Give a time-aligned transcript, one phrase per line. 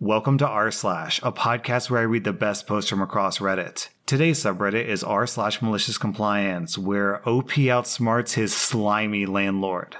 [0.00, 3.88] Welcome to r slash, a podcast where I read the best posts from across Reddit.
[4.06, 9.96] Today's subreddit is r slash malicious compliance, where OP outsmarts his slimy landlord.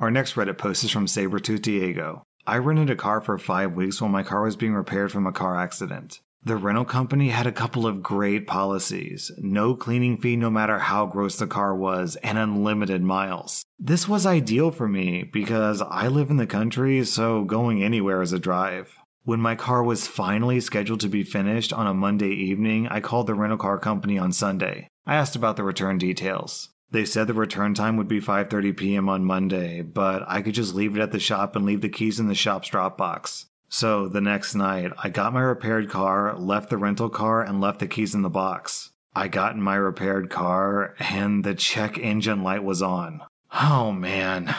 [0.00, 2.22] Our next Reddit post is from Sabretooth Diego.
[2.46, 5.32] I rented a car for five weeks while my car was being repaired from a
[5.32, 6.20] car accident.
[6.42, 11.04] The rental company had a couple of great policies no cleaning fee no matter how
[11.04, 13.62] gross the car was, and unlimited miles.
[13.78, 18.32] This was ideal for me because I live in the country, so going anywhere is
[18.32, 18.98] a drive.
[19.26, 23.26] When my car was finally scheduled to be finished on a Monday evening, I called
[23.26, 24.88] the rental car company on Sunday.
[25.06, 26.68] I asked about the return details.
[26.90, 29.08] They said the return time would be 5:30 p.m.
[29.08, 32.20] on Monday, but I could just leave it at the shop and leave the keys
[32.20, 33.46] in the shop's drop box.
[33.70, 37.78] So the next night, I got my repaired car, left the rental car, and left
[37.78, 38.90] the keys in the box.
[39.16, 43.22] I got in my repaired car, and the check engine light was on.
[43.54, 44.54] Oh man.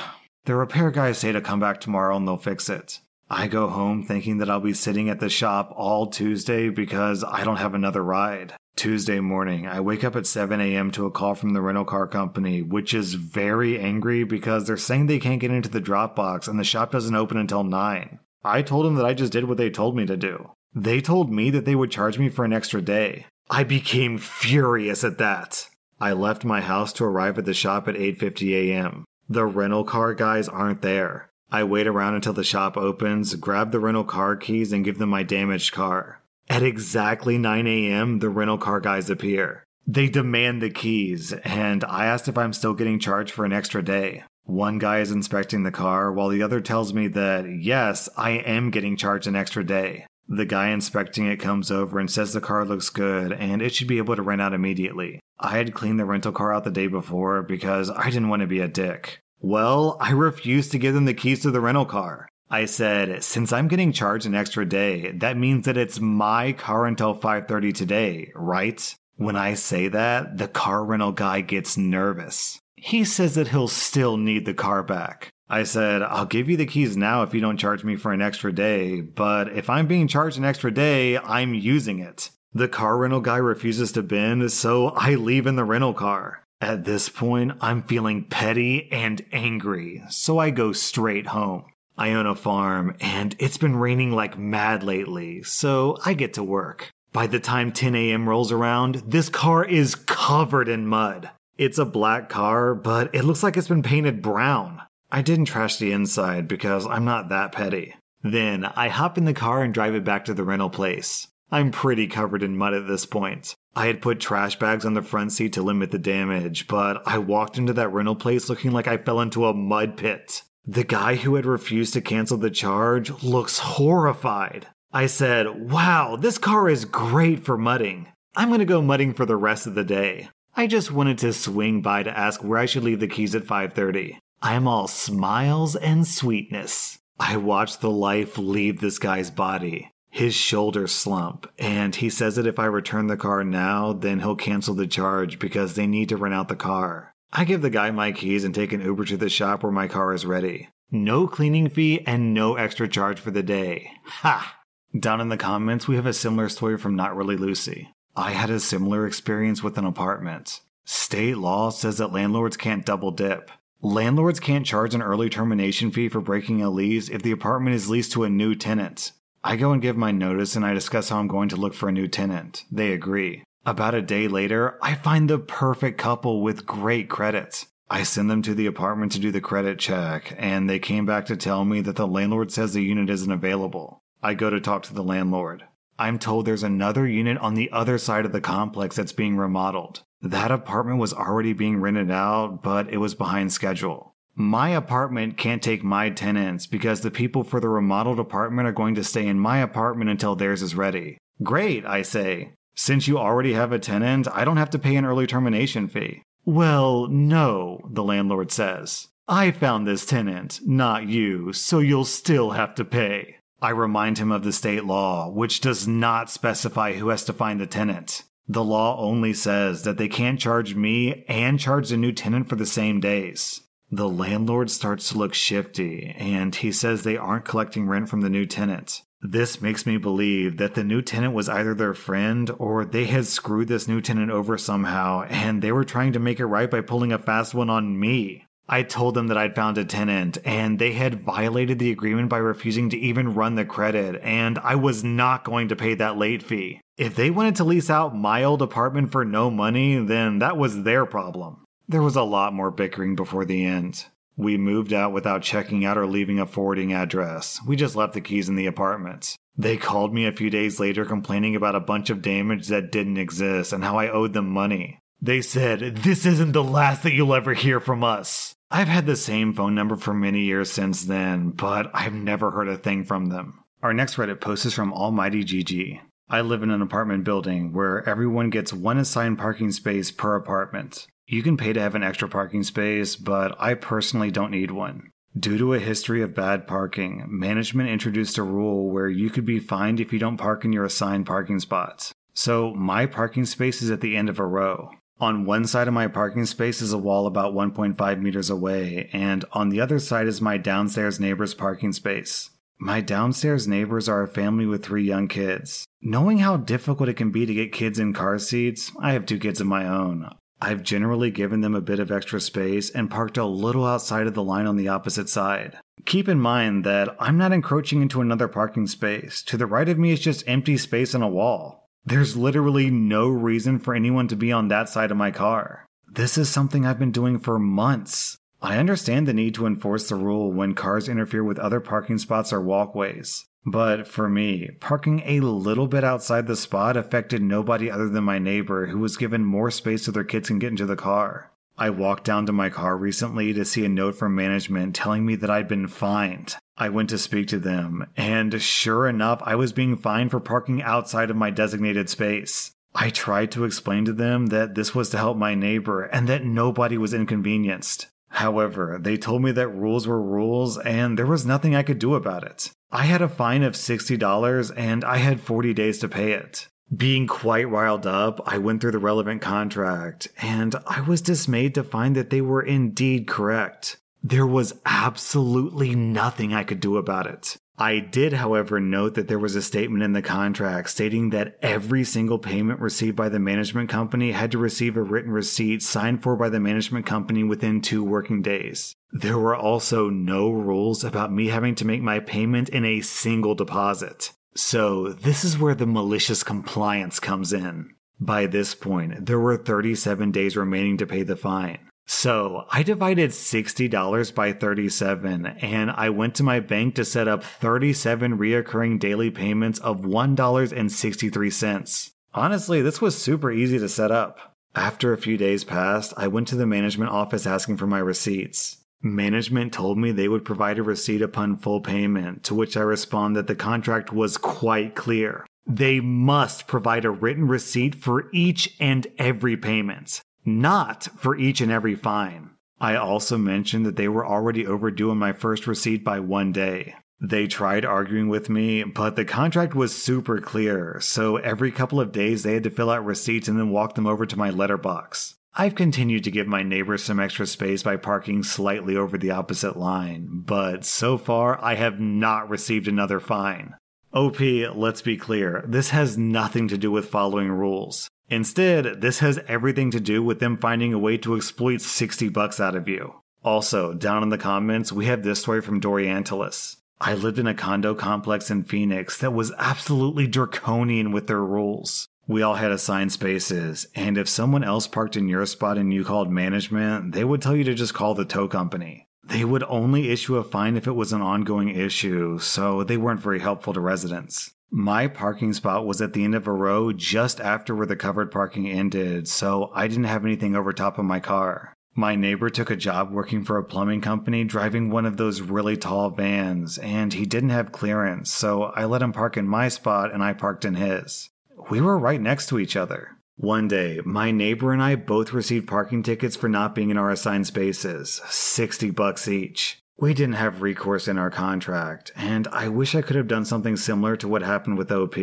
[0.45, 2.99] The repair guys say to come back tomorrow and they'll fix it.
[3.29, 7.43] I go home thinking that I'll be sitting at the shop all Tuesday because I
[7.43, 8.53] don't have another ride.
[8.75, 10.91] Tuesday morning, I wake up at 7 a.m.
[10.91, 15.07] to a call from the rental car company, which is very angry because they're saying
[15.07, 18.19] they can't get into the Dropbox and the shop doesn't open until 9.
[18.43, 20.51] I told them that I just did what they told me to do.
[20.75, 23.25] They told me that they would charge me for an extra day.
[23.49, 25.67] I became furious at that.
[25.99, 29.05] I left my house to arrive at the shop at 8:50 a.m.
[29.29, 31.29] The rental car guys aren't there.
[31.55, 35.07] I wait around until the shop opens, grab the rental car keys, and give them
[35.07, 36.21] my damaged car.
[36.49, 39.63] At exactly 9 a.m., the rental car guys appear.
[39.87, 43.81] They demand the keys, and I asked if I'm still getting charged for an extra
[43.81, 44.23] day.
[44.43, 48.69] One guy is inspecting the car, while the other tells me that, yes, I am
[48.69, 50.07] getting charged an extra day.
[50.27, 53.87] The guy inspecting it comes over and says the car looks good and it should
[53.87, 55.21] be able to rent out immediately.
[55.39, 58.47] I had cleaned the rental car out the day before because I didn't want to
[58.47, 59.19] be a dick.
[59.45, 62.27] Well, I refused to give them the keys to the rental car.
[62.49, 66.87] I said, since I'm getting charged an extra day, that means that it's my car
[66.87, 68.95] until 5:30 today, right?
[69.17, 72.59] When I say that, the car rental guy gets nervous.
[72.75, 75.29] He says that he'll still need the car back.
[75.47, 78.23] I said, I'll give you the keys now if you don't charge me for an
[78.23, 82.31] extra day, but if I'm being charged an extra day, I'm using it.
[82.55, 86.44] The car rental guy refuses to bend, so I leave in the rental car.
[86.65, 91.65] At this point, I'm feeling petty and angry, so I go straight home.
[91.95, 96.43] I own a farm, and it's been raining like mad lately, so I get to
[96.43, 96.91] work.
[97.13, 98.27] By the time 10 a.m.
[98.27, 101.29] rolls around, this car is covered in mud.
[101.55, 104.81] It's a black car, but it looks like it's been painted brown.
[105.11, 107.93] I didn't trash the inside because I'm not that petty.
[108.23, 111.27] Then I hop in the car and drive it back to the rental place.
[111.55, 113.55] I'm pretty covered in mud at this point.
[113.77, 117.17] I had put trash bags on the front seat to limit the damage, but I
[117.17, 120.41] walked into that rental place looking like I fell into a mud pit.
[120.65, 124.67] The guy who had refused to cancel the charge looks horrified.
[124.91, 128.09] I said, Wow, this car is great for mudding.
[128.35, 130.27] I'm gonna go mudding for the rest of the day.
[130.57, 133.45] I just wanted to swing by to ask where I should leave the keys at
[133.45, 134.19] 5:30.
[134.41, 136.99] I'm all smiles and sweetness.
[137.17, 142.47] I watch the life leave this guy's body his shoulders slump, and he says that
[142.47, 146.15] if I return the car now, then he'll cancel the charge because they need to
[146.15, 147.13] rent out the car.
[147.33, 149.89] I give the guy my keys and take an Uber to the shop where my
[149.89, 150.69] car is ready.
[150.89, 153.91] No cleaning fee and no extra charge for the day.
[154.05, 154.57] Ha!
[154.97, 157.89] Down in the comments, we have a similar story from Not Really Lucy.
[158.15, 160.61] I had a similar experience with an apartment.
[160.85, 163.51] State law says that landlords can't double dip.
[163.81, 167.89] Landlords can't charge an early termination fee for breaking a lease if the apartment is
[167.89, 169.11] leased to a new tenant.
[169.47, 171.87] I go and give my notice and I discuss how I'm going to look for
[171.87, 172.65] a new tenant.
[172.71, 173.43] They agree.
[173.63, 177.67] About a day later, I find the perfect couple with great credits.
[177.87, 181.27] I send them to the apartment to do the credit check, and they came back
[181.27, 184.01] to tell me that the landlord says the unit isn't available.
[184.23, 185.63] I go to talk to the landlord.
[185.99, 190.01] I'm told there's another unit on the other side of the complex that's being remodeled.
[190.23, 194.14] That apartment was already being rented out, but it was behind schedule.
[194.37, 198.95] My apartment can't take my tenants because the people for the remodeled apartment are going
[198.95, 201.17] to stay in my apartment until theirs is ready.
[201.41, 202.51] Great, I say.
[202.75, 206.21] Since you already have a tenant, I don't have to pay an early termination fee.
[206.43, 209.07] Well, no, the landlord says.
[209.27, 213.37] I found this tenant, not you, so you'll still have to pay.
[213.61, 217.59] I remind him of the state law, which does not specify who has to find
[217.59, 218.23] the tenant.
[218.47, 222.57] The law only says that they can't charge me and charge the new tenant for
[222.57, 223.61] the same days.
[223.91, 228.29] The landlord starts to look shifty, and he says they aren't collecting rent from the
[228.29, 229.03] new tenant.
[229.21, 233.25] This makes me believe that the new tenant was either their friend or they had
[233.25, 236.81] screwed this new tenant over somehow and they were trying to make it right by
[236.81, 238.45] pulling a fast one on me.
[238.67, 242.37] I told them that I'd found a tenant and they had violated the agreement by
[242.37, 246.41] refusing to even run the credit, and I was not going to pay that late
[246.41, 246.81] fee.
[246.97, 250.83] If they wanted to lease out my old apartment for no money, then that was
[250.83, 251.64] their problem.
[251.87, 254.05] There was a lot more bickering before the end.
[254.37, 257.59] We moved out without checking out or leaving a forwarding address.
[257.65, 259.37] We just left the keys in the apartment.
[259.57, 263.17] They called me a few days later complaining about a bunch of damage that didn't
[263.17, 264.99] exist and how I owed them money.
[265.21, 268.55] They said, This isn't the last that you'll ever hear from us.
[268.69, 272.67] I've had the same phone number for many years since then, but I've never heard
[272.67, 273.63] a thing from them.
[273.81, 275.99] Our next Reddit post is from Almighty GG.
[276.27, 281.05] I live in an apartment building where everyone gets one assigned parking space per apartment.
[281.27, 285.09] You can pay to have an extra parking space, but I personally don't need one.
[285.37, 289.59] Due to a history of bad parking, management introduced a rule where you could be
[289.59, 292.13] fined if you don't park in your assigned parking spots.
[292.33, 294.91] So my parking space is at the end of a row.
[295.19, 299.45] On one side of my parking space is a wall about 1.5 meters away, and
[299.51, 302.51] on the other side is my downstairs neighbor's parking space.
[302.77, 305.87] My downstairs neighbors are a family with three young kids.
[306.01, 309.39] Knowing how difficult it can be to get kids in car seats, I have two
[309.39, 310.29] kids of my own.
[310.65, 314.33] I've generally given them a bit of extra space and parked a little outside of
[314.33, 315.77] the line on the opposite side.
[316.05, 319.43] Keep in mind that I'm not encroaching into another parking space.
[319.43, 321.87] To the right of me is just empty space and a wall.
[322.03, 325.85] There's literally no reason for anyone to be on that side of my car.
[326.11, 328.39] This is something I've been doing for months.
[328.59, 332.51] I understand the need to enforce the rule when cars interfere with other parking spots
[332.51, 333.45] or walkways.
[333.65, 338.37] But for me, parking a little bit outside the spot affected nobody other than my
[338.37, 341.51] neighbor, who was given more space so their kids can get into the car.
[341.77, 345.35] I walked down to my car recently to see a note from management telling me
[345.37, 346.55] that I'd been fined.
[346.77, 350.81] I went to speak to them, and sure enough, I was being fined for parking
[350.81, 352.71] outside of my designated space.
[352.93, 356.45] I tried to explain to them that this was to help my neighbor and that
[356.45, 358.07] nobody was inconvenienced.
[358.29, 362.15] However, they told me that rules were rules and there was nothing I could do
[362.15, 362.71] about it.
[362.91, 366.67] I had a fine of $60 and I had 40 days to pay it.
[366.95, 371.83] Being quite riled up, I went through the relevant contract, and I was dismayed to
[371.83, 373.97] find that they were indeed correct.
[374.21, 377.57] There was absolutely nothing I could do about it.
[377.77, 382.05] I did, however, note that there was a statement in the contract stating that every
[382.05, 386.37] single payment received by the management company had to receive a written receipt signed for
[386.37, 388.95] by the management company within two working days.
[389.11, 393.55] There were also no rules about me having to make my payment in a single
[393.55, 394.31] deposit.
[394.55, 397.93] So, this is where the malicious compliance comes in.
[398.21, 401.79] By this point, there were 37 days remaining to pay the fine.
[402.07, 407.43] So, I divided $60 by 37 and I went to my bank to set up
[407.43, 412.11] 37 reoccurring daily payments of $1.63.
[412.33, 414.55] Honestly, this was super easy to set up.
[414.75, 418.77] After a few days passed, I went to the management office asking for my receipts.
[419.01, 423.35] Management told me they would provide a receipt upon full payment, to which I respond
[423.35, 425.45] that the contract was quite clear.
[425.65, 431.71] They must provide a written receipt for each and every payment, not for each and
[431.71, 432.51] every fine.
[432.79, 436.95] I also mentioned that they were already overdue on my first receipt by one day.
[437.21, 442.11] They tried arguing with me, but the contract was super clear, so every couple of
[442.11, 445.35] days they had to fill out receipts and then walk them over to my letterbox.
[445.57, 449.77] I've continued to give my neighbors some extra space by parking slightly over the opposite
[449.77, 453.75] line, but so far I have not received another fine.
[454.15, 458.09] OP, let's be clear, this has nothing to do with following rules.
[458.29, 462.61] Instead, this has everything to do with them finding a way to exploit 60 bucks
[462.61, 463.13] out of you.
[463.43, 466.77] Also, down in the comments, we have this story from Doriantilus.
[467.01, 472.07] I lived in a condo complex in Phoenix that was absolutely draconian with their rules.
[472.25, 476.05] We all had assigned spaces, and if someone else parked in your spot and you
[476.05, 479.04] called management, they would tell you to just call the tow company.
[479.25, 483.19] They would only issue a fine if it was an ongoing issue, so they weren't
[483.19, 484.51] very helpful to residents.
[484.71, 488.31] My parking spot was at the end of a row just after where the covered
[488.31, 491.73] parking ended, so I didn't have anything over top of my car.
[491.95, 495.77] My neighbor took a job working for a plumbing company driving one of those really
[495.77, 500.13] tall vans, and he didn't have clearance, so I let him park in my spot
[500.13, 501.29] and I parked in his
[501.69, 503.17] we were right next to each other.
[503.37, 507.11] One day, my neighbor and I both received parking tickets for not being in our
[507.11, 509.81] assigned spaces, 60 bucks each.
[509.99, 513.75] We didn't have recourse in our contract, and I wish I could have done something
[513.75, 515.15] similar to what happened with OP.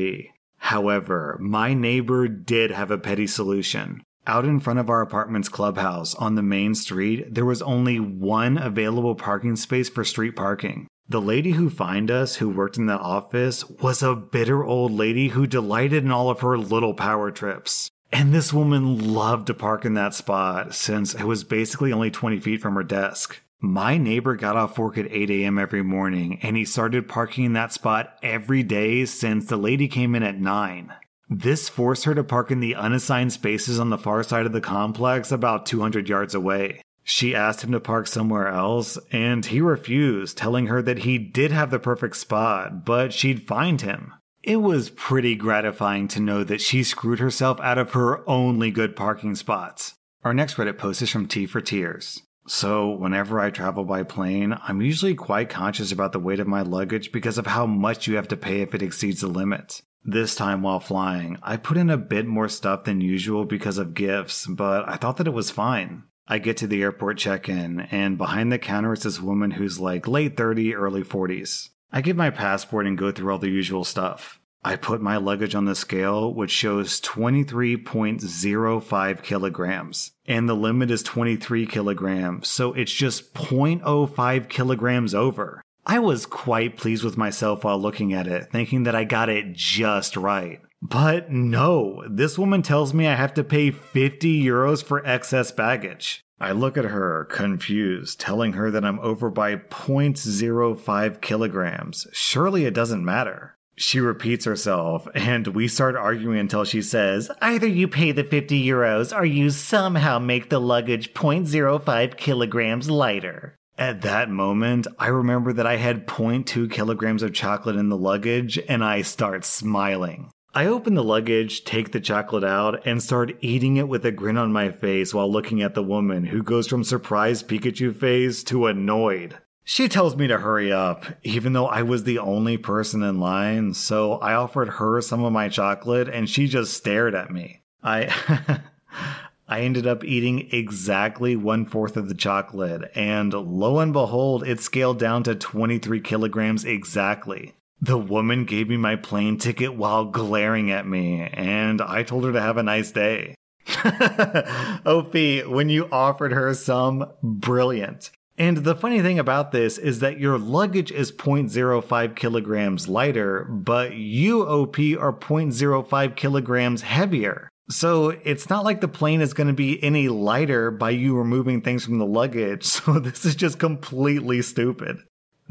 [0.58, 4.02] However, my neighbor did have a petty solution.
[4.26, 8.58] Out in front of our apartment's clubhouse on the main street, there was only one
[8.58, 10.86] available parking space for street parking.
[11.08, 15.28] The lady who fined us, who worked in that office, was a bitter old lady
[15.28, 17.90] who delighted in all of her little power trips.
[18.12, 22.40] And this woman loved to park in that spot since it was basically only 20
[22.40, 23.40] feet from her desk.
[23.58, 25.58] My neighbor got off work at 8 a.m.
[25.58, 30.14] every morning and he started parking in that spot every day since the lady came
[30.14, 30.92] in at 9.
[31.30, 34.60] This forced her to park in the unassigned spaces on the far side of the
[34.60, 36.82] complex about 200 yards away.
[37.04, 41.50] She asked him to park somewhere else, and he refused, telling her that he did
[41.50, 44.12] have the perfect spot, but she'd find him.
[44.42, 48.96] It was pretty gratifying to know that she screwed herself out of her only good
[48.96, 49.94] parking spots.
[50.24, 52.22] Our next Reddit post is from T for Tears.
[52.48, 56.62] So, whenever I travel by plane, I'm usually quite conscious about the weight of my
[56.62, 59.80] luggage because of how much you have to pay if it exceeds the limit.
[60.04, 63.94] This time while flying, I put in a bit more stuff than usual because of
[63.94, 66.02] gifts, but I thought that it was fine.
[66.26, 69.78] I get to the airport check in, and behind the counter is this woman who's
[69.78, 71.68] like late 30, early 40s.
[71.92, 74.40] I give my passport and go through all the usual stuff.
[74.64, 81.02] I put my luggage on the scale, which shows 23.05 kilograms, and the limit is
[81.02, 85.60] 23 kilograms, so it's just 0.05 kilograms over.
[85.84, 89.52] I was quite pleased with myself while looking at it, thinking that I got it
[89.52, 90.60] just right.
[90.80, 96.24] But no, this woman tells me I have to pay 50 euros for excess baggage.
[96.42, 102.08] I look at her, confused, telling her that I'm over by 0.05 kilograms.
[102.12, 103.56] Surely it doesn't matter.
[103.76, 108.60] She repeats herself, and we start arguing until she says, Either you pay the 50
[108.60, 113.54] euros or you somehow make the luggage 0.05 kilograms lighter.
[113.78, 118.58] At that moment, I remember that I had 0.2 kilograms of chocolate in the luggage,
[118.68, 120.32] and I start smiling.
[120.54, 124.36] I open the luggage, take the chocolate out, and start eating it with a grin
[124.36, 128.66] on my face while looking at the woman who goes from surprised Pikachu face to
[128.66, 129.38] annoyed.
[129.64, 133.72] She tells me to hurry up, even though I was the only person in line,
[133.72, 137.62] so I offered her some of my chocolate and she just stared at me.
[137.82, 138.60] I
[139.48, 144.60] I ended up eating exactly one fourth of the chocolate, and lo and behold, it
[144.60, 147.54] scaled down to 23 kilograms exactly.
[147.82, 152.32] The woman gave me my plane ticket while glaring at me, and I told her
[152.32, 153.34] to have a nice day.
[154.86, 158.12] OP, when you offered her some, brilliant.
[158.38, 163.94] And the funny thing about this is that your luggage is 0.05 kilograms lighter, but
[163.94, 167.48] you, OP, are 0.05 kilograms heavier.
[167.68, 171.62] So it's not like the plane is going to be any lighter by you removing
[171.62, 172.64] things from the luggage.
[172.82, 174.98] So this is just completely stupid.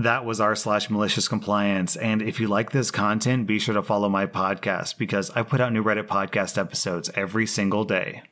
[0.02, 1.96] That was r slash malicious compliance.
[1.96, 5.62] And if you like this content, be sure to follow my podcast because I put
[5.62, 8.24] out new Reddit podcast episodes every single day.